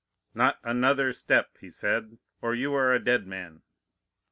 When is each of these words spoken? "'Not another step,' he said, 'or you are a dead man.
"'Not 0.33 0.57
another 0.63 1.13
step,' 1.13 1.59
he 1.59 1.69
said, 1.69 2.17
'or 2.41 2.55
you 2.55 2.73
are 2.73 2.91
a 2.91 2.97
dead 2.97 3.27
man. 3.27 3.61